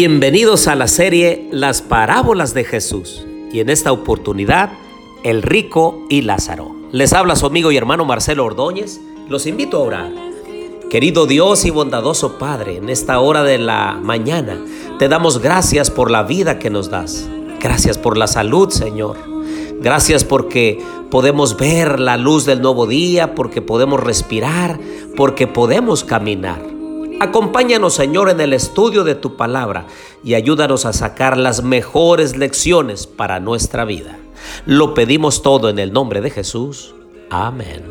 [0.00, 4.70] Bienvenidos a la serie Las parábolas de Jesús y en esta oportunidad
[5.24, 6.70] El rico y Lázaro.
[6.92, 9.00] Les habla su amigo y hermano Marcelo Ordóñez.
[9.28, 10.12] Los invito a orar.
[10.88, 14.56] Querido Dios y bondadoso Padre, en esta hora de la mañana
[15.00, 17.28] te damos gracias por la vida que nos das.
[17.58, 19.16] Gracias por la salud, Señor.
[19.80, 24.78] Gracias porque podemos ver la luz del nuevo día, porque podemos respirar,
[25.16, 26.77] porque podemos caminar.
[27.20, 29.86] Acompáñanos, Señor, en el estudio de tu palabra
[30.22, 34.16] y ayúdanos a sacar las mejores lecciones para nuestra vida.
[34.66, 36.94] Lo pedimos todo en el nombre de Jesús.
[37.28, 37.82] Amén.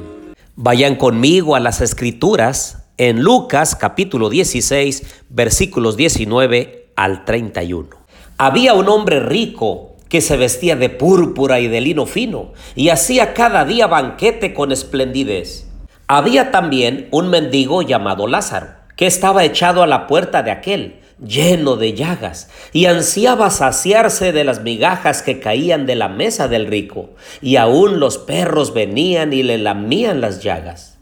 [0.55, 7.89] Vayan conmigo a las escrituras en Lucas capítulo 16 versículos 19 al 31.
[8.37, 13.33] Había un hombre rico que se vestía de púrpura y de lino fino, y hacía
[13.33, 15.67] cada día banquete con esplendidez.
[16.07, 21.77] Había también un mendigo llamado Lázaro, que estaba echado a la puerta de aquel, lleno
[21.77, 27.11] de llagas, y ansiaba saciarse de las migajas que caían de la mesa del rico,
[27.41, 30.97] y aún los perros venían y le lamían las llagas.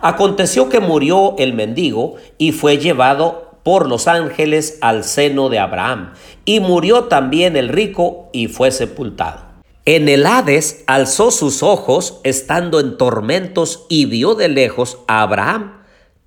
[0.00, 6.14] Aconteció que murió el mendigo y fue llevado por los ángeles al seno de Abraham,
[6.44, 9.50] y murió también el rico y fue sepultado.
[9.86, 15.79] En el Hades alzó sus ojos, estando en tormentos, y vio de lejos a Abraham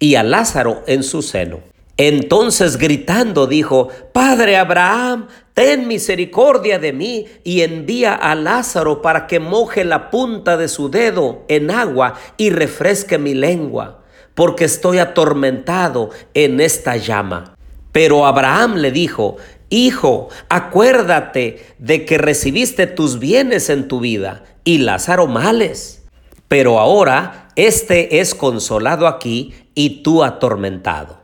[0.04, 1.62] y a Lázaro en su seno.
[1.96, 9.40] Entonces gritando dijo, Padre Abraham, ten misericordia de mí y envía a Lázaro para que
[9.40, 16.10] moje la punta de su dedo en agua y refresque mi lengua porque estoy atormentado
[16.34, 17.56] en esta llama.
[17.94, 19.38] Pero Abraham le dijo,
[19.70, 26.04] Hijo, acuérdate de que recibiste tus bienes en tu vida y Lázaro males.
[26.50, 31.24] Pero ahora éste es consolado aquí y tú atormentado.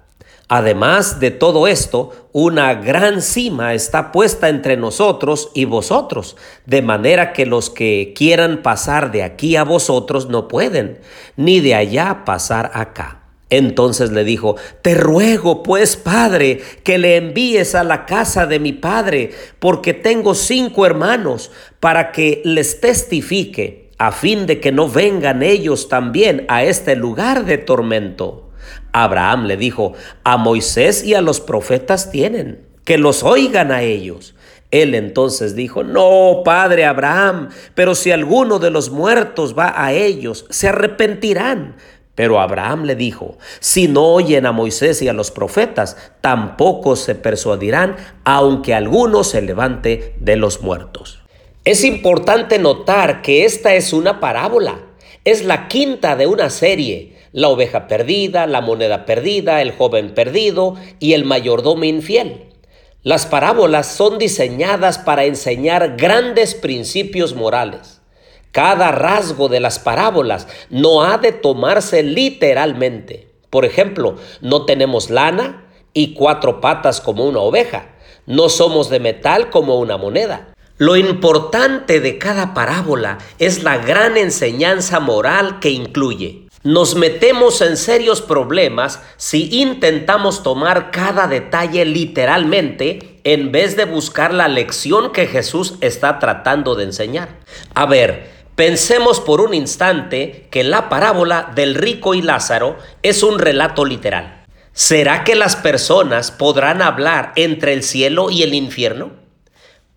[0.51, 7.33] Además de todo esto, una gran cima está puesta entre nosotros y vosotros, de manera
[7.33, 11.01] que los que quieran pasar de aquí a vosotros no pueden,
[11.37, 13.19] ni de allá pasar acá.
[13.51, 18.73] Entonces le dijo, Te ruego pues, Padre, que le envíes a la casa de mi
[18.73, 25.43] Padre, porque tengo cinco hermanos, para que les testifique, a fin de que no vengan
[25.43, 28.49] ellos también a este lugar de tormento.
[28.93, 29.93] Abraham le dijo,
[30.23, 34.35] a Moisés y a los profetas tienen, que los oigan a ellos.
[34.71, 40.45] Él entonces dijo, no, padre Abraham, pero si alguno de los muertos va a ellos,
[40.49, 41.75] se arrepentirán.
[42.15, 47.15] Pero Abraham le dijo, si no oyen a Moisés y a los profetas, tampoco se
[47.15, 51.18] persuadirán, aunque alguno se levante de los muertos.
[51.65, 54.79] Es importante notar que esta es una parábola,
[55.25, 60.75] es la quinta de una serie la oveja perdida, la moneda perdida, el joven perdido
[60.99, 62.45] y el mayordomo infiel.
[63.03, 68.01] Las parábolas son diseñadas para enseñar grandes principios morales.
[68.51, 73.27] Cada rasgo de las parábolas no ha de tomarse literalmente.
[73.49, 77.95] Por ejemplo, no tenemos lana y cuatro patas como una oveja.
[78.25, 80.53] No somos de metal como una moneda.
[80.79, 86.47] Lo importante de cada parábola es la gran enseñanza moral que incluye.
[86.63, 94.33] Nos metemos en serios problemas si intentamos tomar cada detalle literalmente en vez de buscar
[94.33, 97.27] la lección que Jesús está tratando de enseñar.
[97.73, 103.37] A ver, pensemos por un instante que la parábola del rico y Lázaro es un
[103.37, 104.45] relato literal.
[104.71, 109.18] ¿Será que las personas podrán hablar entre el cielo y el infierno?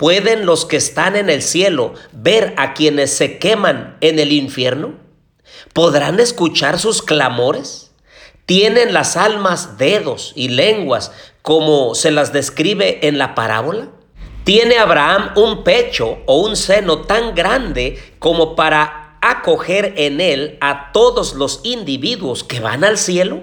[0.03, 4.95] ¿Pueden los que están en el cielo ver a quienes se queman en el infierno?
[5.73, 7.93] ¿Podrán escuchar sus clamores?
[8.45, 11.13] ¿Tienen las almas dedos y lenguas
[11.43, 13.91] como se las describe en la parábola?
[14.43, 20.91] ¿Tiene Abraham un pecho o un seno tan grande como para acoger en él a
[20.91, 23.43] todos los individuos que van al cielo?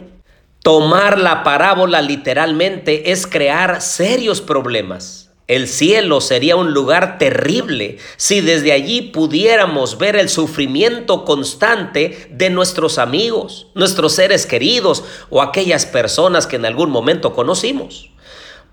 [0.61, 5.28] Tomar la parábola literalmente es crear serios problemas.
[5.49, 12.51] El cielo sería un lugar terrible si desde allí pudiéramos ver el sufrimiento constante de
[12.51, 18.11] nuestros amigos, nuestros seres queridos o aquellas personas que en algún momento conocimos.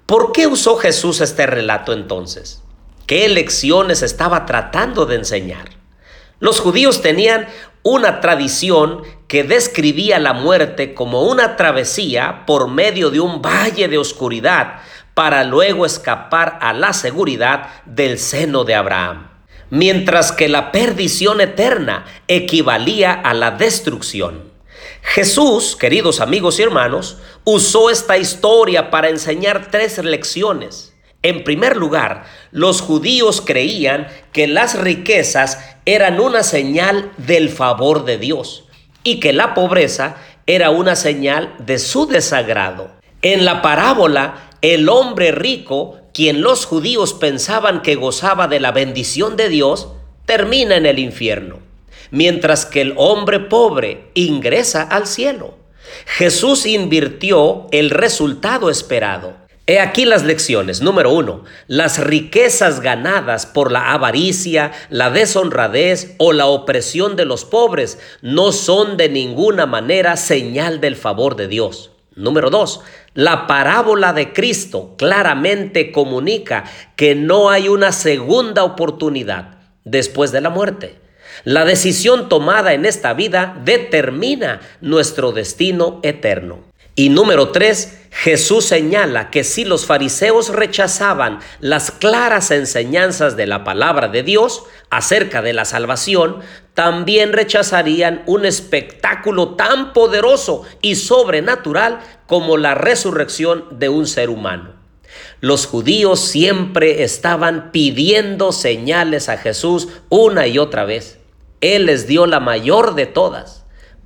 [0.04, 2.62] ¿Por qué usó Jesús este relato entonces?
[3.06, 5.70] ¿Qué lecciones estaba tratando de enseñar?
[6.40, 7.48] Los judíos tenían
[7.84, 13.96] una tradición que describía la muerte como una travesía por medio de un valle de
[13.96, 14.80] oscuridad
[15.16, 19.30] para luego escapar a la seguridad del seno de Abraham,
[19.70, 24.52] mientras que la perdición eterna equivalía a la destrucción.
[25.00, 30.94] Jesús, queridos amigos y hermanos, usó esta historia para enseñar tres lecciones.
[31.22, 38.18] En primer lugar, los judíos creían que las riquezas eran una señal del favor de
[38.18, 38.64] Dios
[39.02, 42.90] y que la pobreza era una señal de su desagrado.
[43.22, 49.36] En la parábola, el hombre rico, quien los judíos pensaban que gozaba de la bendición
[49.36, 49.88] de Dios,
[50.24, 51.60] termina en el infierno,
[52.10, 55.54] mientras que el hombre pobre ingresa al cielo.
[56.06, 59.34] Jesús invirtió el resultado esperado.
[59.68, 60.80] He aquí las lecciones.
[60.80, 67.44] Número uno, las riquezas ganadas por la avaricia, la deshonradez o la opresión de los
[67.44, 71.90] pobres no son de ninguna manera señal del favor de Dios.
[72.16, 72.80] Número dos,
[73.12, 76.64] la parábola de Cristo claramente comunica
[76.96, 80.98] que no hay una segunda oportunidad después de la muerte.
[81.44, 86.60] La decisión tomada en esta vida determina nuestro destino eterno.
[86.98, 93.64] Y número tres, Jesús señala que si los fariseos rechazaban las claras enseñanzas de la
[93.64, 96.38] palabra de Dios acerca de la salvación,
[96.72, 104.72] también rechazarían un espectáculo tan poderoso y sobrenatural como la resurrección de un ser humano.
[105.42, 111.18] Los judíos siempre estaban pidiendo señales a Jesús una y otra vez.
[111.60, 113.55] Él les dio la mayor de todas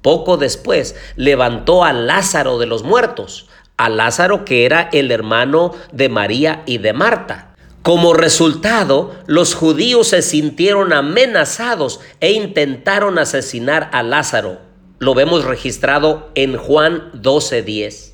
[0.02, 6.08] poco después levantó a Lázaro de los muertos, a Lázaro que era el hermano de
[6.08, 7.55] María y de Marta.
[7.82, 14.58] Como resultado, los judíos se sintieron amenazados e intentaron asesinar a Lázaro.
[14.99, 18.12] Lo vemos registrado en Juan 12:10.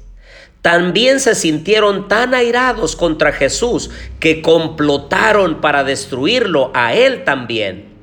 [0.63, 3.91] También se sintieron tan airados contra Jesús
[4.21, 7.96] que complotaron para destruirlo a él también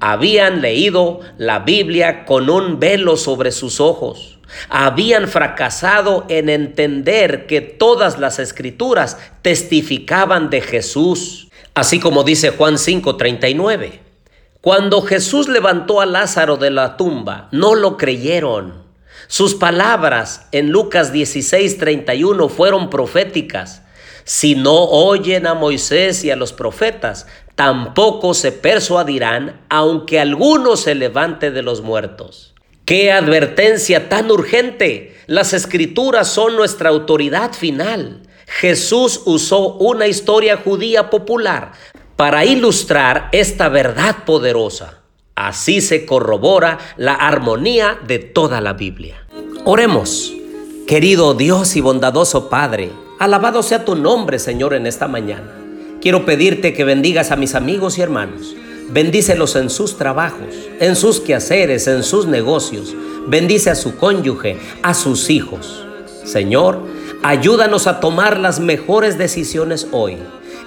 [0.00, 4.38] habían leído la Biblia con un velo sobre sus ojos.
[4.68, 12.78] Habían fracasado en entender que todas las escrituras testificaban de Jesús, así como dice Juan
[12.78, 14.00] 5:39.
[14.60, 18.82] Cuando Jesús levantó a Lázaro de la tumba, no lo creyeron.
[19.28, 23.82] Sus palabras en Lucas 16:31 fueron proféticas.
[24.24, 27.26] Si no oyen a Moisés y a los profetas,
[27.60, 32.54] tampoco se persuadirán, aunque alguno se levante de los muertos.
[32.86, 35.14] ¡Qué advertencia tan urgente!
[35.26, 38.22] Las escrituras son nuestra autoridad final.
[38.46, 41.72] Jesús usó una historia judía popular
[42.16, 45.02] para ilustrar esta verdad poderosa.
[45.34, 49.26] Así se corrobora la armonía de toda la Biblia.
[49.66, 50.32] Oremos,
[50.86, 55.59] querido Dios y bondadoso Padre, alabado sea tu nombre, Señor, en esta mañana.
[56.00, 58.56] Quiero pedirte que bendigas a mis amigos y hermanos.
[58.88, 60.48] Bendícelos en sus trabajos,
[60.80, 62.96] en sus quehaceres, en sus negocios.
[63.28, 65.84] Bendice a su cónyuge, a sus hijos.
[66.24, 66.80] Señor,
[67.22, 70.16] ayúdanos a tomar las mejores decisiones hoy,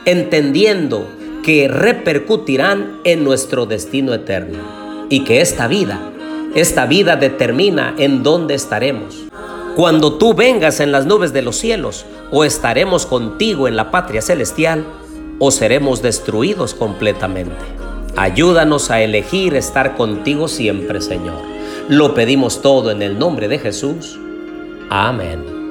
[0.06, 1.10] entendiendo
[1.42, 6.12] que repercutirán en nuestro destino eterno y que esta vida,
[6.54, 9.24] esta vida determina en dónde estaremos.
[9.76, 14.22] Cuando tú vengas en las nubes de los cielos o estaremos contigo en la patria
[14.22, 14.86] celestial,
[15.46, 17.66] o seremos destruidos completamente.
[18.16, 21.42] Ayúdanos a elegir estar contigo siempre, Señor.
[21.90, 24.18] Lo pedimos todo en el nombre de Jesús.
[24.90, 25.63] Amén.